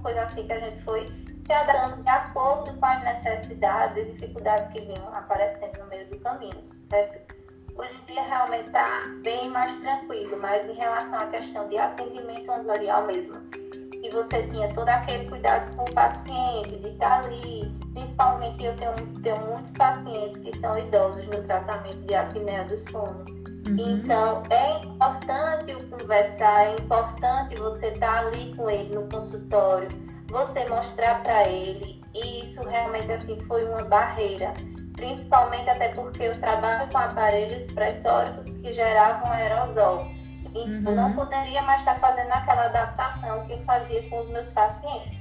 coisa 0.04 0.20
assim 0.20 0.46
que 0.46 0.52
a 0.52 0.60
gente 0.60 0.84
foi 0.84 1.08
se 1.34 1.50
adaptando 1.50 2.02
de 2.02 2.08
acordo 2.10 2.74
com 2.74 2.86
as 2.86 3.02
necessidades 3.02 4.04
e 4.04 4.12
dificuldades 4.12 4.68
que 4.68 4.80
vinham 4.80 5.08
aparecendo 5.14 5.78
no 5.78 5.86
meio 5.86 6.06
do 6.08 6.18
caminho, 6.18 6.62
certo? 6.90 7.34
Hoje 7.74 7.92
em 7.94 8.12
dia 8.12 8.22
realmente 8.22 8.66
está 8.66 9.02
bem 9.24 9.48
mais 9.48 9.74
tranquilo, 9.76 10.38
mas 10.40 10.68
em 10.68 10.74
relação 10.74 11.18
à 11.18 11.26
questão 11.28 11.68
de 11.68 11.78
atendimento 11.78 12.52
ambulatorial 12.52 13.06
mesmo, 13.06 13.40
que 13.50 14.10
você 14.10 14.42
tinha 14.48 14.68
todo 14.68 14.88
aquele 14.88 15.28
cuidado 15.28 15.74
com 15.74 15.82
o 15.82 15.94
paciente, 15.94 16.76
de 16.76 16.88
estar 16.90 17.22
tá 17.22 17.26
ali, 17.26 17.74
principalmente 17.94 18.62
eu 18.62 18.76
tenho, 18.76 18.94
tenho 19.22 19.40
muitos 19.46 19.70
pacientes 19.72 20.36
que 20.36 20.56
são 20.58 20.78
idosos 20.78 21.26
no 21.26 21.42
tratamento 21.44 22.06
de 22.06 22.14
apneia 22.14 22.64
do 22.64 22.76
sono. 22.76 23.43
Uhum. 23.66 23.76
Então, 23.78 24.42
é 24.50 24.84
importante 24.84 25.74
o 25.74 25.88
conversar, 25.88 26.66
é 26.66 26.74
importante 26.74 27.54
você 27.56 27.88
estar 27.88 28.22
tá 28.22 28.26
ali 28.26 28.54
com 28.54 28.68
ele 28.68 28.94
no 28.94 29.08
consultório, 29.08 29.88
você 30.28 30.66
mostrar 30.68 31.22
para 31.22 31.48
ele, 31.48 32.02
e 32.14 32.44
isso 32.44 32.62
realmente 32.68 33.10
assim 33.10 33.40
foi 33.40 33.64
uma 33.64 33.82
barreira, 33.84 34.52
principalmente 34.94 35.68
até 35.70 35.88
porque 35.88 36.24
eu 36.24 36.38
trabalho 36.38 36.90
com 36.90 36.98
aparelhos 36.98 37.64
pressóricos 37.72 38.48
que 38.50 38.72
geravam 38.72 39.32
aerosol. 39.32 40.06
Então, 40.54 40.64
uhum. 40.64 40.82
eu 40.86 40.94
não 40.94 41.12
poderia 41.14 41.62
mais 41.62 41.80
estar 41.80 41.98
fazendo 41.98 42.32
aquela 42.32 42.66
adaptação 42.66 43.46
que 43.46 43.54
eu 43.54 43.64
fazia 43.64 44.08
com 44.08 44.20
os 44.20 44.28
meus 44.28 44.48
pacientes. 44.50 45.18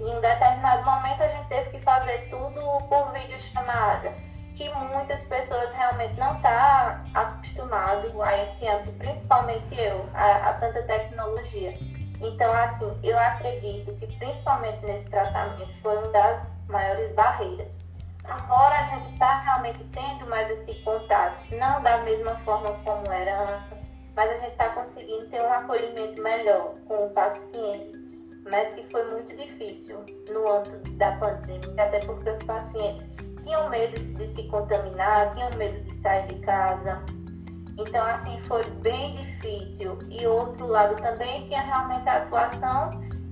Em 0.00 0.16
um 0.16 0.20
determinado 0.20 0.84
momento, 0.84 1.22
a 1.22 1.28
gente 1.28 1.48
teve 1.48 1.70
que 1.70 1.80
fazer 1.80 2.28
tudo 2.28 2.60
por 2.88 3.12
videochamada, 3.12 4.12
que 4.54 4.72
muitas 4.74 5.22
pessoas 5.22 5.72
realmente 5.72 6.18
não 6.18 6.36
estão 6.36 6.42
tá 6.42 7.04
acostumado 7.14 8.22
a 8.22 8.42
esse 8.42 8.66
âmbito, 8.66 8.92
principalmente 8.98 9.74
eu, 9.78 10.08
a, 10.14 10.50
a 10.50 10.52
tanta 10.54 10.82
tecnologia. 10.82 11.74
Então, 12.20 12.52
assim, 12.52 12.98
eu 13.02 13.18
acredito 13.18 13.92
que 13.96 14.06
principalmente 14.16 14.84
nesse 14.86 15.08
tratamento 15.10 15.72
foi 15.82 15.96
uma 15.96 16.08
das 16.08 16.46
maiores 16.68 17.12
barreiras. 17.14 17.76
Agora 18.24 18.80
a 18.80 18.84
gente 18.84 19.12
está 19.12 19.40
realmente 19.40 19.84
tendo 19.92 20.26
mais 20.26 20.48
esse 20.50 20.74
contato, 20.82 21.42
não 21.50 21.82
da 21.82 21.98
mesma 21.98 22.36
forma 22.36 22.72
como 22.84 23.12
era 23.12 23.56
antes, 23.56 23.90
mas 24.16 24.30
a 24.30 24.34
gente 24.34 24.52
está 24.52 24.70
conseguindo 24.70 25.26
ter 25.28 25.42
um 25.42 25.52
acolhimento 25.52 26.22
melhor 26.22 26.74
com 26.86 27.06
o 27.06 27.10
paciente, 27.10 27.92
mas 28.50 28.72
que 28.74 28.84
foi 28.90 29.10
muito 29.10 29.36
difícil 29.36 29.98
no 30.30 30.50
âmbito 30.50 30.90
da 30.92 31.12
pandemia, 31.16 31.84
até 31.84 31.98
porque 32.00 32.30
os 32.30 32.42
pacientes 32.44 33.23
tinham 33.44 33.68
medo 33.68 34.00
de 34.14 34.26
se 34.26 34.42
contaminar, 34.48 35.32
tinham 35.34 35.50
medo 35.56 35.80
de 35.84 35.92
sair 35.92 36.26
de 36.26 36.40
casa, 36.40 37.02
então, 37.76 38.06
assim, 38.06 38.38
foi 38.42 38.64
bem 38.82 39.16
difícil. 39.16 39.98
E 40.08 40.26
outro 40.26 40.66
lado 40.66 40.94
também 40.96 41.46
tinha 41.46 41.60
realmente 41.60 42.08
a 42.08 42.18
atuação 42.18 42.90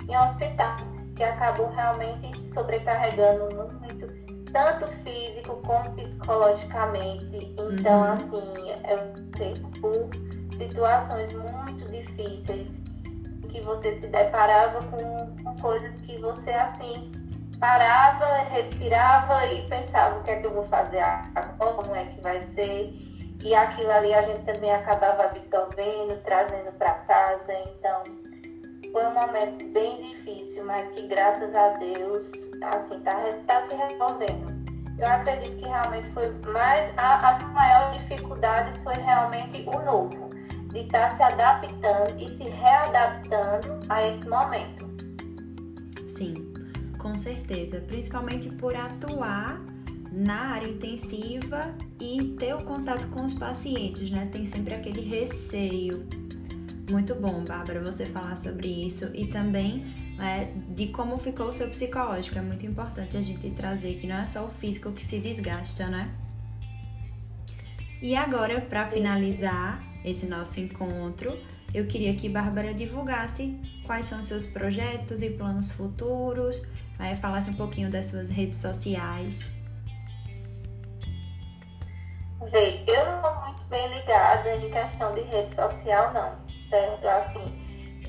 em 0.08 0.16
hospitais, 0.16 0.96
que 1.14 1.22
acabou 1.22 1.68
realmente 1.70 2.48
sobrecarregando 2.48 3.54
muito, 3.54 4.06
tanto 4.52 4.86
físico 5.04 5.56
como 5.64 5.90
psicologicamente. 5.94 7.54
Então, 7.56 8.00
uhum. 8.00 8.12
assim, 8.12 8.70
eu 8.88 9.28
sei 9.36 9.54
por 9.80 10.10
situações 10.56 11.32
muito 11.32 11.90
difíceis 11.90 12.80
que 13.48 13.60
você 13.60 13.92
se 13.92 14.06
deparava 14.08 14.80
com, 14.86 15.36
com 15.44 15.56
coisas 15.58 15.96
que 15.98 16.20
você, 16.20 16.50
assim, 16.50 17.12
parava, 17.62 18.38
respirava 18.50 19.46
e 19.46 19.64
pensava 19.68 20.18
o 20.18 20.22
que 20.24 20.32
é 20.32 20.40
que 20.40 20.46
eu 20.46 20.52
vou 20.52 20.64
fazer 20.64 20.98
agora, 20.98 21.72
como 21.74 21.94
é 21.94 22.06
que 22.06 22.20
vai 22.20 22.40
ser 22.40 22.92
e 23.44 23.54
aquilo 23.54 23.92
ali 23.92 24.12
a 24.12 24.22
gente 24.22 24.42
também 24.42 24.72
acabava 24.72 25.24
absorvendo, 25.26 26.20
trazendo 26.24 26.72
para 26.76 26.94
casa. 26.94 27.52
Então, 27.52 28.02
foi 28.90 29.06
um 29.06 29.14
momento 29.14 29.64
bem 29.72 29.96
difícil, 29.96 30.64
mas 30.64 30.88
que 30.90 31.06
graças 31.06 31.54
a 31.54 31.68
Deus, 31.70 32.26
assim, 32.74 32.98
está 32.98 33.12
tá 33.46 33.62
se 33.62 33.76
resolvendo. 33.76 34.62
Eu 34.98 35.06
acredito 35.06 35.56
que 35.56 35.68
realmente 35.68 36.08
foi 36.10 36.30
mais, 36.52 36.92
a, 36.96 37.30
as 37.30 37.42
maiores 37.52 38.00
dificuldades 38.00 38.80
foi 38.82 38.94
realmente 38.94 39.64
o 39.68 39.78
novo, 39.82 40.30
de 40.68 40.80
estar 40.80 41.08
tá 41.08 41.16
se 41.16 41.22
adaptando 41.22 42.20
e 42.20 42.28
se 42.28 42.44
readaptando 42.44 43.80
a 43.88 44.06
esse 44.08 44.28
momento. 44.28 44.84
Sim, 46.16 46.51
com 47.02 47.18
certeza, 47.18 47.80
principalmente 47.80 48.48
por 48.48 48.74
atuar 48.76 49.60
na 50.12 50.52
área 50.52 50.68
intensiva 50.68 51.74
e 52.00 52.36
ter 52.38 52.54
o 52.54 52.62
contato 52.62 53.08
com 53.08 53.24
os 53.24 53.34
pacientes, 53.34 54.08
né? 54.10 54.28
Tem 54.30 54.46
sempre 54.46 54.74
aquele 54.74 55.00
receio. 55.00 56.06
Muito 56.88 57.14
bom, 57.14 57.44
Bárbara, 57.44 57.80
você 57.80 58.06
falar 58.06 58.36
sobre 58.36 58.68
isso 58.68 59.10
e 59.14 59.26
também 59.26 59.84
é, 60.20 60.52
de 60.74 60.88
como 60.88 61.18
ficou 61.18 61.48
o 61.48 61.52
seu 61.52 61.68
psicológico. 61.68 62.38
É 62.38 62.42
muito 62.42 62.64
importante 62.64 63.16
a 63.16 63.22
gente 63.22 63.50
trazer 63.50 63.98
que 63.98 64.06
não 64.06 64.16
é 64.16 64.26
só 64.26 64.44
o 64.44 64.50
físico 64.50 64.92
que 64.92 65.04
se 65.04 65.18
desgasta, 65.18 65.88
né? 65.88 66.14
E 68.00 68.14
agora, 68.14 68.60
para 68.60 68.88
finalizar 68.88 69.82
esse 70.04 70.26
nosso 70.26 70.60
encontro, 70.60 71.38
eu 71.72 71.86
queria 71.86 72.14
que 72.14 72.28
Bárbara 72.28 72.74
divulgasse 72.74 73.58
quais 73.86 74.06
são 74.06 74.22
seus 74.22 74.44
projetos 74.44 75.22
e 75.22 75.30
planos 75.30 75.72
futuros, 75.72 76.62
é, 76.98 77.14
falasse 77.16 77.50
um 77.50 77.54
pouquinho 77.54 77.90
das 77.90 78.06
suas 78.06 78.28
redes 78.28 78.58
sociais. 78.58 79.50
Vê, 82.50 82.84
eu 82.86 83.04
não 83.06 83.16
estou 83.16 83.34
muito 83.44 83.64
bem 83.64 83.88
ligada 83.88 84.56
em 84.56 84.70
questão 84.70 85.14
de 85.14 85.22
rede 85.22 85.54
social, 85.54 86.12
não, 86.12 86.36
certo? 86.68 87.06
Assim, 87.06 87.62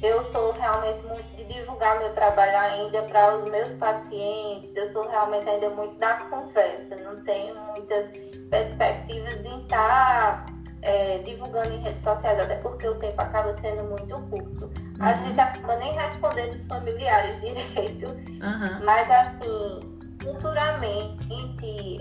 eu 0.03 0.21
sou 0.21 0.51
realmente 0.51 1.01
muito 1.07 1.33
de 1.37 1.45
divulgar 1.45 1.97
meu 1.97 2.13
trabalho 2.13 2.57
ainda 2.57 3.03
para 3.03 3.37
os 3.37 3.49
meus 3.49 3.69
pacientes, 3.75 4.75
eu 4.75 4.85
sou 4.85 5.07
realmente 5.07 5.47
ainda 5.47 5.69
muito 5.69 5.95
da 5.97 6.15
conversa, 6.15 6.95
não 6.97 7.15
tenho 7.23 7.55
muitas 7.67 8.07
perspectivas 8.49 9.45
em 9.45 9.61
estar 9.61 10.45
tá, 10.45 10.53
é, 10.81 11.19
divulgando 11.19 11.73
em 11.73 11.81
redes 11.81 12.03
sociais, 12.03 12.37
até 12.37 12.55
porque 12.57 12.85
o 12.85 12.95
tempo 12.95 13.21
acaba 13.21 13.53
sendo 13.53 13.83
muito 13.83 14.15
curto. 14.29 14.69
Uhum. 15.03 15.09
A 15.09 15.13
gente 15.13 15.39
acaba 15.39 15.75
nem 15.77 15.93
respondendo 15.93 16.53
os 16.53 16.65
familiares 16.65 17.39
direito, 17.41 18.07
uhum. 18.07 18.85
mas 18.85 19.09
assim, 19.09 19.79
futuramente, 20.21 21.27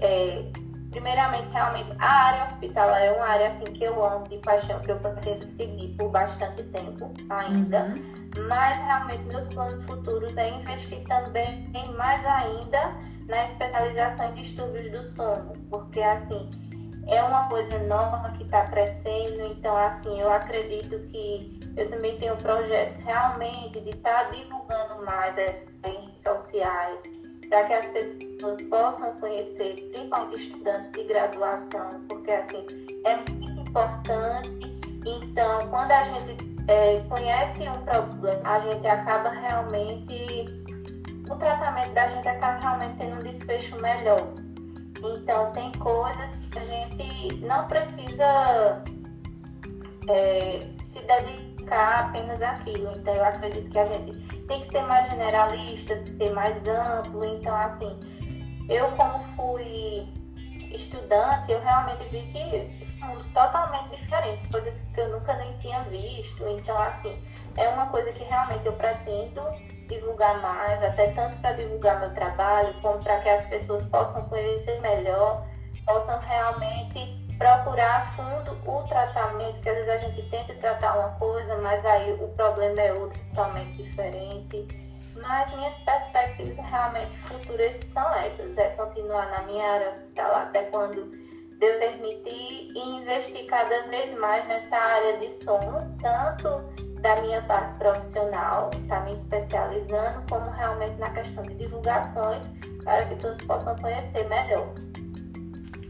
é, 0.03 0.45
Primeiramente, 0.93 1.49
realmente, 1.51 1.91
a 1.99 2.27
área 2.27 2.45
hospitalar 2.45 3.03
é 3.03 3.13
uma 3.13 3.27
área 3.27 3.49
assim 3.49 3.65
que 3.65 3.83
eu 3.83 4.05
amo 4.05 4.29
de 4.29 4.37
paixão, 4.37 4.79
que 4.81 4.91
eu 4.91 4.99
pretendo 4.99 5.47
seguir 5.47 5.89
por 5.97 6.11
bastante 6.11 6.63
tempo 6.65 7.11
ainda. 7.31 7.85
Uhum. 7.85 8.47
Mas 8.47 8.77
realmente 8.77 9.25
meus 9.25 9.47
planos 9.47 9.83
futuros 9.85 10.37
é 10.37 10.51
investir 10.51 11.03
também 11.05 11.65
em 11.75 11.95
mais 11.95 12.25
ainda 12.27 12.95
na 13.27 13.45
especialização 13.45 14.29
em 14.29 14.35
distúrbios 14.35 14.93
do 14.93 15.03
sono, 15.15 15.55
porque 15.71 16.01
assim 16.01 16.51
é 17.07 17.23
uma 17.23 17.49
coisa 17.49 17.79
nova 17.79 18.31
que 18.33 18.45
está 18.45 18.67
crescendo, 18.67 19.47
então 19.47 19.75
assim 19.75 20.21
eu 20.21 20.31
acredito 20.31 20.99
que 21.09 21.59
eu 21.76 21.91
também 21.91 22.17
tenho 22.19 22.37
projetos 22.37 22.97
realmente 22.97 23.81
de 23.81 23.91
estar 23.91 24.25
tá 24.25 24.31
divulgando 24.31 25.05
mais 25.05 25.37
as 25.38 25.64
redes 25.85 26.21
sociais, 26.21 27.02
para 27.49 27.67
que 27.67 27.73
as 27.73 27.87
pessoas 27.87 28.62
possam 28.62 29.12
conhecer, 29.17 29.75
principalmente 29.93 30.49
estudantes 30.49 30.91
de 30.93 31.05
graduação, 31.05 31.91
porque 32.09 32.31
assim 32.31 32.67
é 33.05 33.17
muito 33.31 33.61
importante. 33.61 34.81
Então, 35.05 35.69
quando 35.69 35.91
a 35.91 36.05
gente 36.05 36.37
é, 36.69 37.00
conhece 37.09 37.61
um 37.69 37.85
problema, 37.85 38.41
a 38.45 38.61
gente 38.61 38.87
acaba 38.87 39.31
realmente, 39.31 40.64
o 41.29 41.37
tratamento 41.37 41.93
da 41.93 42.07
gente 42.09 42.29
acaba 42.29 42.59
realmente 42.61 42.99
tendo 42.99 43.17
um 43.17 43.19
desfecho 43.19 43.76
melhor. 43.83 44.33
Então, 45.05 45.52
tem 45.52 45.73
coisas 45.73 46.31
que 46.37 46.59
a 46.59 46.64
gente 46.64 47.37
não 47.41 47.67
precisa 47.67 48.83
é, 50.09 50.61
se 50.85 51.00
dedicar 51.00 51.42
apenas 51.71 52.40
àquilo. 52.42 52.92
Então, 52.97 53.14
eu 53.14 53.25
acredito 53.25 53.71
que 53.71 53.78
a 53.78 53.87
gente 53.87 54.37
tem 54.47 54.61
que 54.62 54.69
ser 54.69 54.83
mais 54.83 55.11
generalista, 55.11 55.99
ser 55.99 56.33
mais 56.33 56.66
amplo. 56.66 57.25
Então, 57.25 57.54
assim, 57.54 57.99
eu, 58.69 58.90
como 58.92 59.19
fui 59.37 60.09
estudante, 60.75 61.52
eu 61.52 61.61
realmente 61.61 62.09
vi 62.11 62.23
que 62.33 62.83
um 63.02 63.09
mundo 63.09 63.25
totalmente 63.35 63.97
diferente, 63.97 64.49
coisas 64.49 64.81
que 64.95 65.00
eu 65.00 65.09
nunca 65.09 65.35
nem 65.35 65.52
tinha 65.59 65.83
visto. 65.85 66.47
Então, 66.49 66.76
assim, 66.78 67.19
é 67.57 67.69
uma 67.69 67.87
coisa 67.87 68.12
que 68.12 68.25
realmente 68.25 68.66
eu 68.66 68.73
pretendo 68.73 69.42
divulgar 69.88 70.40
mais, 70.40 70.83
até 70.83 71.09
tanto 71.12 71.37
para 71.40 71.52
divulgar 71.52 72.00
meu 72.00 72.14
trabalho, 72.14 72.75
como 72.81 73.02
para 73.02 73.21
que 73.21 73.28
as 73.28 73.45
pessoas 73.47 73.83
possam 73.85 74.25
conhecer 74.28 74.81
melhor, 74.81 75.47
possam 75.85 76.19
realmente 76.21 77.22
procurar 77.43 78.03
a 78.03 78.07
fundo 78.13 78.57
o 78.65 78.83
tratamento, 78.85 79.61
que 79.61 79.69
às 79.69 79.75
vezes 79.75 79.89
a 79.91 79.99
gente 79.99 80.31
tenta 80.31 80.55
tratar 80.55 80.97
uma 80.97 81.11
coisa, 81.19 81.57
mas 81.57 81.85
aí 81.85 82.13
o 82.13 82.29
problema 82.29 82.81
é 82.81 82.93
outro 82.93 83.19
totalmente 83.31 83.83
diferente. 83.83 84.69
Mas 85.17 85.53
minhas 85.55 85.75
perspectivas 85.79 86.57
realmente 86.57 87.11
futuras 87.29 87.75
são 87.93 88.15
essas, 88.15 88.57
é 88.57 88.71
continuar 88.71 89.29
na 89.31 89.43
minha 89.43 89.73
área 89.73 89.89
hospitalar 89.89 90.43
até 90.43 90.63
quando 90.65 91.11
Deus 91.59 91.79
permitir 91.79 92.71
e 92.75 92.79
investir 92.79 93.45
cada 93.47 93.83
vez 93.89 94.17
mais 94.19 94.47
nessa 94.47 94.77
área 94.77 95.19
de 95.19 95.31
sono, 95.31 95.97
tanto 96.01 96.49
da 97.01 97.21
minha 97.21 97.43
parte 97.43 97.79
profissional, 97.79 98.71
está 98.75 99.01
me 99.01 99.15
especializando, 99.15 100.23
como 100.31 100.49
realmente 100.53 100.97
na 100.99 101.11
questão 101.11 101.43
de 101.43 101.55
divulgações, 101.57 102.45
para 102.85 103.05
que 103.05 103.17
todos 103.17 103.45
possam 103.45 103.77
conhecer 103.79 104.29
melhor. 104.29 104.73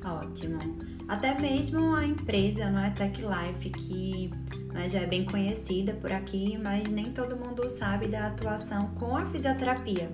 Ótimo. 0.04 0.91
Até 1.08 1.38
mesmo 1.38 1.94
a 1.94 2.06
empresa, 2.06 2.70
não 2.70 2.82
é 2.82 2.90
Tech 2.90 3.20
Life, 3.20 3.70
que 3.70 4.30
né, 4.72 4.88
já 4.88 5.00
é 5.00 5.06
bem 5.06 5.24
conhecida 5.24 5.92
por 5.94 6.10
aqui, 6.10 6.58
mas 6.62 6.88
nem 6.88 7.12
todo 7.12 7.36
mundo 7.36 7.68
sabe 7.68 8.08
da 8.08 8.28
atuação 8.28 8.88
com 8.94 9.16
a 9.16 9.26
fisioterapia, 9.26 10.10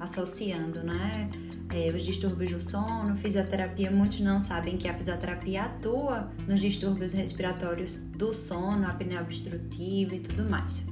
associando, 0.00 0.82
né? 0.82 1.30
é, 1.72 1.88
os 1.88 2.02
distúrbios 2.02 2.52
do 2.52 2.60
sono, 2.60 3.16
fisioterapia, 3.16 3.90
muitos 3.90 4.20
não 4.20 4.38
sabem 4.38 4.76
que 4.76 4.86
a 4.86 4.94
fisioterapia 4.94 5.62
atua 5.62 6.30
nos 6.46 6.60
distúrbios 6.60 7.12
respiratórios 7.12 7.94
do 7.94 8.32
sono, 8.32 8.86
apneia 8.86 9.22
obstrutiva 9.22 10.14
e 10.14 10.20
tudo 10.20 10.48
mais. 10.48 10.84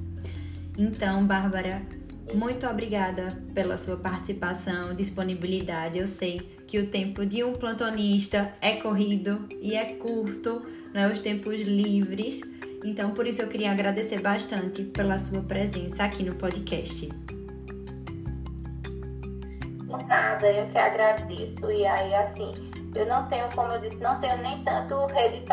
Então, 0.77 1.25
Bárbara, 1.25 1.83
muito 2.33 2.67
obrigada 2.67 3.37
pela 3.53 3.77
sua 3.77 3.97
participação, 3.97 4.93
disponibilidade. 4.93 5.97
Eu 5.97 6.07
sei 6.07 6.39
que 6.67 6.79
o 6.79 6.87
tempo 6.87 7.25
de 7.25 7.43
um 7.43 7.53
plantonista 7.53 8.53
é 8.61 8.73
corrido 8.77 9.47
e 9.59 9.75
é 9.75 9.85
curto, 9.93 10.61
né, 10.93 11.11
os 11.11 11.21
tempos 11.21 11.59
livres. 11.61 12.41
Então, 12.83 13.11
por 13.11 13.27
isso 13.27 13.41
eu 13.41 13.47
queria 13.47 13.71
agradecer 13.71 14.21
bastante 14.21 14.83
pela 14.83 15.19
sua 15.19 15.41
presença 15.41 16.03
aqui 16.03 16.23
no 16.23 16.35
podcast 16.35 17.09
nada, 20.11 20.51
eu 20.51 20.67
que 20.67 20.77
agradeço. 20.77 21.71
E 21.71 21.85
aí, 21.85 22.13
assim, 22.15 22.53
eu 22.93 23.05
não 23.05 23.25
tenho, 23.27 23.49
como 23.55 23.71
eu 23.71 23.79
disse, 23.79 23.95
não 23.97 24.19
tenho 24.19 24.37
nem 24.39 24.61
tanto 24.63 25.05
redes 25.07 25.45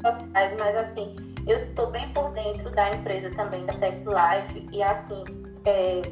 sociais, 0.00 0.54
mas 0.58 0.76
assim, 0.76 1.16
eu 1.46 1.56
estou 1.56 1.90
bem 1.90 2.08
por 2.12 2.30
dentro 2.32 2.70
da 2.70 2.90
empresa 2.90 3.30
também, 3.30 3.66
da 3.66 3.72
Tech 3.74 3.96
Life, 3.98 4.66
e 4.72 4.82
assim, 4.82 5.24
é, 5.66 6.02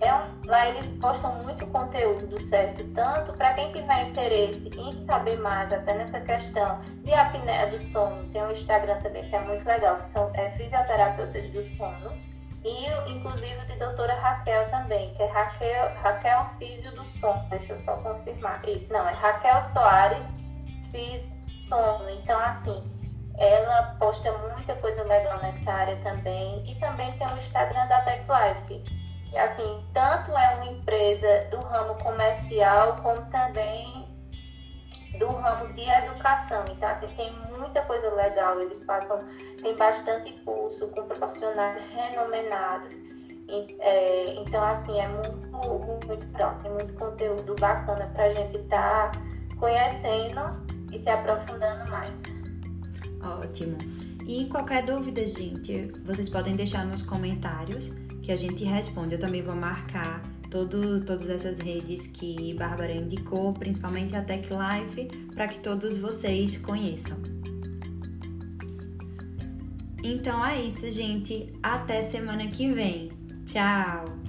é 0.00 0.14
um, 0.14 0.46
lá 0.46 0.68
eles 0.68 0.86
postam 1.00 1.34
muito 1.42 1.66
conteúdo, 1.66 2.40
certo? 2.40 2.84
Tanto 2.94 3.32
para 3.34 3.54
quem 3.54 3.72
tiver 3.72 4.08
interesse 4.08 4.70
em 4.76 4.92
saber 5.06 5.38
mais, 5.38 5.72
até 5.72 5.94
nessa 5.94 6.20
questão 6.20 6.80
de 7.04 7.12
apneia 7.12 7.66
do 7.68 7.80
sono, 7.90 8.24
tem 8.26 8.42
um 8.42 8.52
Instagram 8.52 8.98
também 8.98 9.28
que 9.28 9.36
é 9.36 9.40
muito 9.40 9.66
legal, 9.66 9.96
que 9.96 10.08
são 10.08 10.30
é, 10.34 10.50
fisioterapeutas 10.50 11.50
do 11.50 11.62
sono 11.76 12.12
e 12.64 13.12
inclusive 13.12 13.64
de 13.66 13.76
doutora 13.76 14.14
Raquel 14.14 14.68
também, 14.70 15.14
que 15.14 15.22
é 15.22 15.26
Raquel, 15.26 15.94
Raquel 16.02 16.50
Físio 16.58 16.90
do 16.92 17.04
Sono, 17.20 17.42
deixa 17.50 17.72
eu 17.72 17.78
só 17.84 17.96
confirmar. 17.96 18.68
Isso, 18.68 18.92
não, 18.92 19.08
é 19.08 19.12
Raquel 19.12 19.62
Soares 19.62 20.26
Físio 20.90 21.30
Sono. 21.60 22.10
Então, 22.10 22.38
assim, 22.40 22.82
ela 23.38 23.96
posta 23.98 24.30
muita 24.32 24.74
coisa 24.76 25.02
legal 25.04 25.38
nessa 25.40 25.70
área 25.70 25.96
também. 26.02 26.68
E 26.70 26.74
também 26.80 27.16
tem 27.18 27.26
o 27.26 27.36
Instagram 27.36 27.86
da 27.86 28.00
Tech 28.02 28.24
Life. 28.28 28.98
Que, 29.30 29.38
assim, 29.38 29.84
tanto 29.94 30.36
é 30.36 30.54
uma 30.56 30.66
empresa 30.66 31.46
do 31.50 31.60
ramo 31.60 31.94
comercial, 31.96 32.96
como 33.02 33.22
também 33.30 34.08
do 35.18 35.28
ramo 35.28 35.72
de 35.72 35.88
educação. 35.88 36.64
Então, 36.70 36.88
assim, 36.88 37.06
tem 37.16 37.32
muita 37.56 37.80
coisa 37.82 38.12
legal. 38.14 38.58
Eles 38.60 38.84
passam, 38.84 39.18
tem 39.62 39.76
bastante 39.76 40.32
curso 40.44 40.88
com 40.88 41.02
profissionais 41.02 41.76
renomenados. 41.94 42.94
É, 43.80 44.34
então, 44.34 44.62
assim, 44.62 44.98
é 44.98 45.08
muito, 45.08 46.06
muito 46.06 46.26
pronto, 46.32 46.62
tem 46.62 46.70
muito 46.70 46.92
conteúdo 46.94 47.54
bacana 47.54 48.10
para 48.12 48.24
a 48.24 48.34
gente 48.34 48.58
estar 48.58 49.10
tá 49.10 49.20
conhecendo 49.58 50.40
e 50.92 50.98
se 50.98 51.08
aprofundando 51.08 51.90
mais. 51.90 52.37
Ótimo. 53.22 53.76
E 54.26 54.44
qualquer 54.46 54.84
dúvida, 54.84 55.26
gente, 55.26 55.90
vocês 56.04 56.28
podem 56.28 56.54
deixar 56.54 56.84
nos 56.86 57.02
comentários 57.02 57.92
que 58.22 58.30
a 58.30 58.36
gente 58.36 58.64
responde. 58.64 59.14
Eu 59.14 59.18
também 59.18 59.42
vou 59.42 59.54
marcar 59.54 60.22
todos, 60.50 61.02
todas 61.02 61.28
essas 61.28 61.58
redes 61.58 62.06
que 62.06 62.54
Bárbara 62.54 62.92
indicou, 62.92 63.52
principalmente 63.52 64.14
a 64.14 64.22
Tech 64.22 64.46
Life, 64.48 65.06
para 65.34 65.48
que 65.48 65.58
todos 65.60 65.96
vocês 65.96 66.58
conheçam. 66.58 67.16
Então 70.02 70.44
é 70.44 70.60
isso, 70.60 70.90
gente. 70.90 71.50
Até 71.62 72.02
semana 72.04 72.46
que 72.48 72.70
vem. 72.70 73.10
Tchau! 73.46 74.27